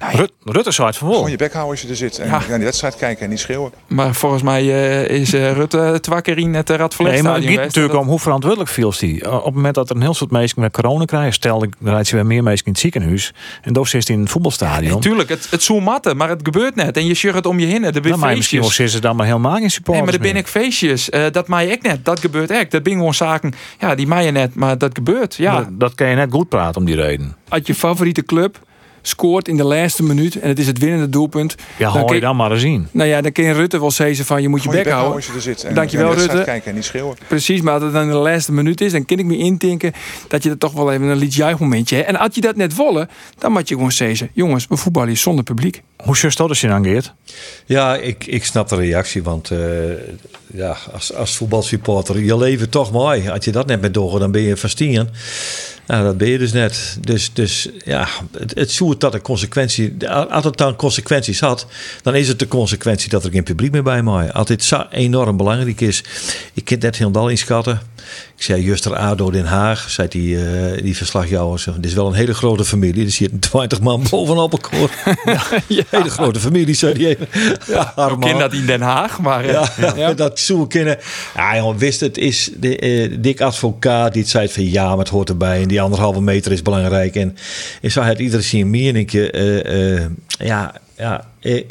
[0.00, 2.18] Nou, Rut, Rutte zou het van Gewoon je bek houden als je er zit.
[2.18, 2.38] En Ja.
[2.48, 3.72] naar die wedstrijd kijken en niet schreeuwen.
[3.86, 7.64] Maar volgens mij uh, is uh, Rutte twakker in het Radverlegstadion Nee, maar het gaat
[7.66, 9.32] natuurlijk om hoe verantwoordelijk viel die.
[9.32, 12.08] Op het moment dat er een heel soort mensen met corona krijgen, stel ik rijdt
[12.08, 13.32] ze weer meer mensen in het ziekenhuis
[13.62, 14.94] en dan zit in het voetbalstadion.
[14.94, 16.96] Natuurlijk, ja, het, het zou matten, maar het gebeurt net.
[16.96, 17.84] En je shirt het om je heen.
[17.84, 20.42] Er dan maar misschien wel ze dan maar helemaal geen supporters Nee, maar er ben
[20.42, 21.08] ik feestjes.
[21.10, 22.04] Uh, dat maai ik net.
[22.04, 22.70] Dat gebeurt echt.
[22.70, 23.52] Dat ben gewoon zaken.
[23.78, 25.34] Ja, die maaien net, maar dat gebeurt.
[25.34, 25.56] Ja.
[25.56, 27.36] Dat, dat kan je net goed praten om die reden.
[27.48, 28.58] Uit je favoriete club
[29.02, 31.54] scoort in de laatste minuut en het is het winnende doelpunt.
[31.78, 32.88] Ja, dan je dan maar eens zien.
[32.90, 35.14] Nou ja, dan kun je Rutte wel zeggen van je moet je bek houden.
[35.14, 35.64] als je er zit.
[35.64, 36.50] En Dankjewel wedstrijd Rutte.
[36.50, 37.16] kijken en niet schreeuwen.
[37.26, 39.92] Precies, maar als het dan in de laatste minuut is, dan kan ik me intinken
[40.28, 42.08] dat je er toch wel even een lied juichmomentje hebt.
[42.08, 43.08] En als je dat net wollen,
[43.38, 45.82] dan moet je gewoon zeggen, jongens, we voetballen zonder publiek.
[46.04, 47.12] Hoe zus dat als je aangeeft?
[47.66, 49.58] Ja, ik, ik snap de reactie, want uh,
[50.54, 53.28] ja, als, als voetbalsupporter, je leven toch mooi.
[53.28, 55.08] Als je dat net met doorgaat, dan ben je verstien.
[55.90, 56.98] Nou, dat ben je dus net.
[57.00, 60.08] Dus, dus ja, het, het zoet dat de consequentie.
[60.08, 61.66] Als het dan consequenties had,
[62.02, 64.32] dan is het de consequentie dat er geen publiek meer bij mij.
[64.32, 66.04] Als dit zo enorm belangrijk is.
[66.54, 67.80] Ik kan net helemaal inschatten.
[68.36, 71.64] Ik zei Juster Ado Den Haag, zei die, eh, die verslagjouwer.
[71.76, 73.04] Dit is wel een hele grote familie.
[73.04, 74.88] Er zitten 20 man bovenop elkaar.
[75.68, 75.82] ja.
[75.88, 77.16] Hele grote familie, zei die.
[77.66, 79.44] Ja, Ik ken dat in Den Haag, maar...
[79.44, 80.98] eh, ja, dat zou kunnen.
[81.34, 84.98] Ja, jongen, wist het is de, eh, dik advocaat die het zei van ja, maar
[84.98, 87.36] het hoort erbij en die anderhalve meter is belangrijk en
[87.80, 91.24] ik zag het iedere zien meer en ik eh, eh, ja, ja.
[91.40, 91.64] Eh,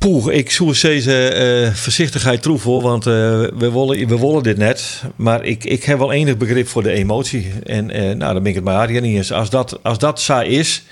[0.00, 4.56] Poeh, ik zou deze eh voorzichtigheid troef hoor, want eh, we, willen, we willen dit
[4.56, 5.02] net.
[5.16, 7.52] Maar ik, ik heb wel enig begrip voor de emotie.
[7.64, 9.32] En eh, nou, dan ben ik het maar Arjen niet eens.
[9.32, 10.82] Als dat, als dat saai is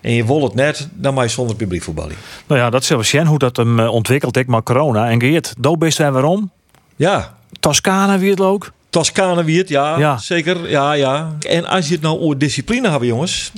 [0.00, 2.14] en je wil het net, dan mag je zonder publiek voetballen.
[2.46, 5.10] Nou ja, dat is wel zien hoe dat hem ontwikkelt, ik maar corona.
[5.10, 6.50] En Geert, dood best en waarom?
[6.96, 8.72] Ja, Toscane wie het ook.
[8.96, 10.18] Toscane wiert, ja, Ja.
[10.18, 10.70] zeker.
[10.70, 11.36] Ja, ja.
[11.48, 13.52] En als je het nou over discipline hebben, jongens,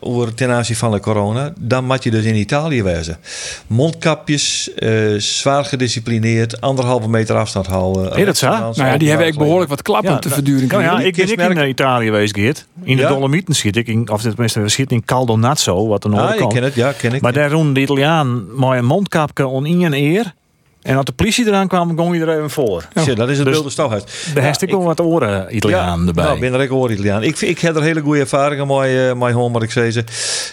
[0.00, 3.18] over ten aanzien van de corona, dan moet je dus in Italië wezen.
[3.66, 8.16] Mondkapjes, eh, zwaar gedisciplineerd, anderhalve meter afstand houden.
[8.16, 8.48] Is dat zo?
[8.48, 10.68] Nou ja, die hebben ik behoorlijk wat klappen Ja, te nou, verduren.
[10.68, 12.66] Nou ja, ik ben ik in eh, Italië geweest, Geert.
[12.82, 13.08] In de Ja?
[13.08, 16.40] Dolomieten schiet ik, in, of tenminste, we schieten in Caldonazzo, wat een Ah, andere ik
[16.40, 16.52] kant.
[16.52, 17.20] ken het, ja, ken ik.
[17.20, 20.34] Maar daar roen de Italiaan mooi een mondkapje on in en eer.
[20.82, 22.88] En als de politie eraan kwam, ging je er even voor.
[22.94, 24.02] Zie, dat is het Dus- wilde stouwhuis.
[24.34, 26.24] Daar heb ik wel wat oren Italiaan erbij.
[26.24, 27.22] Nou, ik ben er ook hoor Italiaan.
[27.22, 29.90] Ik, ik heb er hele goede ervaringen mee, uh, mee home, wat ik zei.
[29.90, 30.04] ze.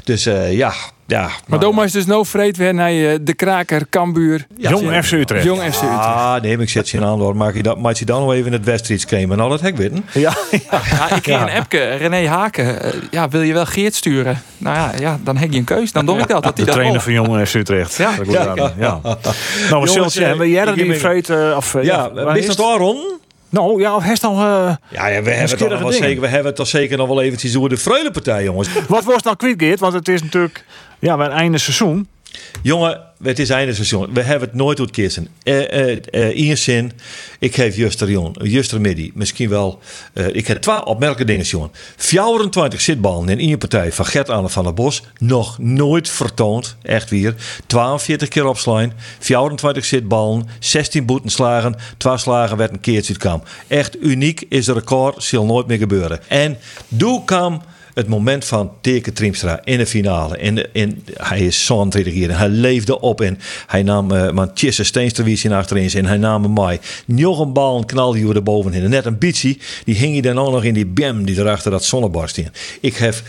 [0.03, 0.73] Dus eh, ja,
[1.07, 1.29] ja.
[1.47, 5.03] Maar Doma is dus no vreed weer naar je de kraker, Kambuur, Ja, Jong.
[5.05, 5.43] FC Utrecht.
[5.43, 5.93] Jong FC Utrecht.
[5.93, 7.35] Ah, nee, maar ik zet je aan hoor.
[7.35, 9.37] Maak je, dat, maak je dan nog even in het Weststreets komen.
[9.37, 10.05] Nou, dat heb ik weten.
[10.13, 12.81] Ja, Ja, ik kreeg een appje, René Haken.
[12.81, 14.41] eh, ja, wil je wel Geert sturen?
[14.57, 15.91] Nou ja, ja dan heb je een keus.
[15.91, 16.43] Dan doe ik dat.
[16.43, 17.95] dat de hij dat trainer van Jong FC Utrecht.
[17.97, 18.11] Ja.
[18.15, 18.99] Dat ja.
[19.03, 22.35] Nou, maar Jongens, Siltje, eh, hebben jij er ik die uh, of eh, Ja, is
[22.35, 22.65] is dat het?
[22.65, 23.19] Aaron?
[23.49, 24.33] Nou, ja, of heeft al.
[24.33, 27.21] eh, Ja, ja, we, hebben het wel zeker, we hebben het toch zeker nog wel
[27.21, 28.69] eventjes over de Freulenpartij, jongens.
[28.87, 29.79] wat was nou kwijt, Geert?
[29.79, 30.65] Want het is natuurlijk.
[30.99, 32.07] Ja, bij het einde seizoen.
[32.61, 34.13] Jongen, het is einde seizoen.
[34.13, 35.27] We hebben het nooit uitkiezen.
[35.43, 36.91] Eh eh eh, in zin,
[37.39, 39.79] ik geef Juster Jon, Juster Middy, misschien wel.
[40.13, 41.71] eh, ik heb twee opmerkelijke dingen, Jon.
[41.95, 45.03] 24 zitballen in één partij van Gert Anne van der Bos.
[45.17, 47.35] Nog nooit vertoond, echt weer.
[47.67, 53.43] 42 keer opslaan, 24 zitballen, 16 boetenslagen, 2 slagen werd een keertje kam.
[53.67, 56.19] Echt uniek is de record, zal nooit meer gebeuren.
[56.27, 57.61] En doe kam
[57.97, 60.37] het moment van Teke Triemstra in de finale.
[60.37, 62.37] In de, in, hij is zo'n hier.
[62.37, 66.53] Hij leefde op en hij nam uh, Manchester Steensterwies in achterin en hij nam hem
[66.53, 66.79] mee.
[67.05, 68.83] Nog een bal knalde hij er bovenin.
[68.83, 71.71] En net een bietsie, die hing hij dan ook nog in die bem die erachter
[71.71, 72.51] dat zonnebarst in.
[72.81, 73.21] Ik heb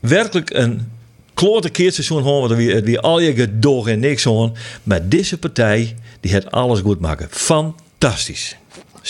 [0.00, 0.92] werkelijk een
[1.34, 4.56] klote keerseizoen gewoon, want wie, wie al je gedoog en niks gewoon.
[4.82, 7.28] Maar deze partij, die het alles goed maken.
[7.30, 8.56] Fantastisch.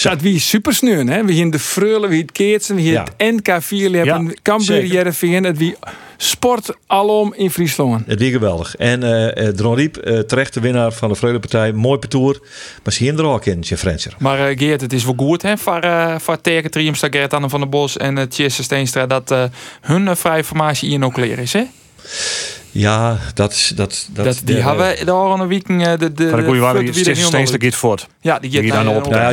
[0.02, 1.24] Dat wie super sneun, hè?
[1.24, 4.84] Wie in de Freulen, wie het Keertsen, wie het NK 4 hebben, Cambuur.
[4.84, 5.76] Jereveen, het wie
[6.16, 8.06] sport alom in Friesland.
[8.06, 8.76] Het weer geweldig.
[8.76, 11.72] En eh uh, Dron Riep, eh, terecht de winnaar van de Freulenpartij.
[11.72, 12.38] Mooi parcours.
[12.82, 14.14] Maar ze hier er ook in, je Frencher.
[14.18, 17.60] Maar Geert, het is wel goed hè, voor, uh, voor Teke Triemstra, Gert Anne van
[17.60, 19.44] der Bos en uh, Tjesse Steenstra dat uh,
[19.80, 21.52] hun uh, vrije formatie hier nog clear is.
[21.52, 21.64] Hè?
[22.70, 23.72] Ja, dat is...
[23.76, 26.84] Dat, dat, dat, die hebben de een week uh, de, de, Van de goede waren
[26.84, 28.06] de- de die Die Geert dan
[28.84, 29.32] naar- op- naar- Nou ja,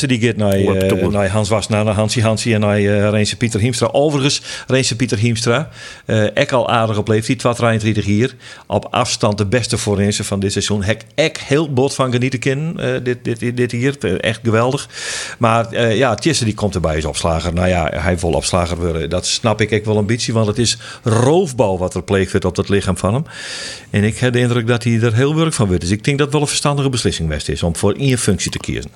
[0.00, 3.36] Ja, die gaat naar, eh, naar Hans Was, naar Hansie Hansie en naar uh, Reense
[3.36, 3.88] Pieter Hiemstra.
[3.92, 5.68] Overigens, Reense Pieter Hiemstra,
[6.04, 8.34] eh ek al aardig op leeftijd, 32 hier.
[8.66, 10.82] Op afstand de beste forense van dit seizoen.
[10.82, 12.40] Hek ek heel bot van genieten
[12.76, 13.96] eh, dit, dit, dit, hier.
[14.00, 14.88] Eh, Echt geweldig.
[15.38, 17.54] Maar eh, ja, Tjesse die komt erbij als opslager.
[17.54, 19.10] Nou ja, hij wil opslager worden.
[19.10, 22.56] Dat snap ik ook wel beetje, want het is roofbouw wat er pleegd wordt op
[22.56, 23.24] het lichaam van hem.
[23.90, 25.80] En ik heb de indruk dat hij er heel werk van wordt.
[25.80, 28.50] Dus ik denk dat het wel een verstandige beslissing best is om voor één functie
[28.50, 28.90] te kiezen.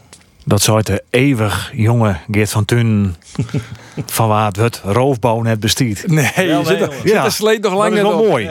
[0.44, 3.14] Dat zou de eeuwig jonge Geert van Thun.
[4.06, 6.06] van waar het wordt roofbouw net bestiert.
[6.08, 7.08] Nee, je nee, zit, er- jongen.
[7.08, 8.28] zit er sleet nog dat lang is net wel op.
[8.28, 8.48] mooi.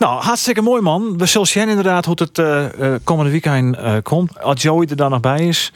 [0.00, 1.18] Nou, hartstikke mooi man.
[1.18, 4.42] We zullen zien inderdaad hoe het eh, eh, komende weekend eh, komt.
[4.42, 5.72] Als Joey er dan nog bij is.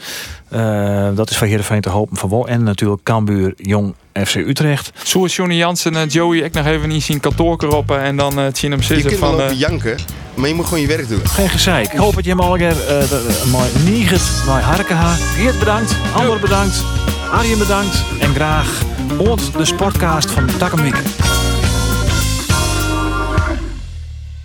[0.48, 2.48] Eh, dat is van Heerenveen te hopen van wel.
[2.48, 3.94] En natuurlijk Cambuur, Jong,
[4.26, 4.92] FC Utrecht.
[5.02, 8.38] Zo is Johnny Jansen en Joey ik nog even niet zien kantoor kroppen en dan
[8.38, 9.38] uh, zien hem Je zitten kunt wel van...
[9.38, 9.96] lopen eh, janken,
[10.34, 11.28] maar je moet gewoon je werk doen.
[11.28, 11.92] Geen gezeik.
[11.92, 15.14] Ik hoop dat je hem al een mooi niget naar Harken ha.
[15.14, 15.96] Geert bedankt.
[16.14, 16.84] Ander bedankt.
[17.32, 18.04] Arjen bedankt.
[18.20, 18.82] En graag
[19.18, 20.96] ont de sportcast van Takkenwiek.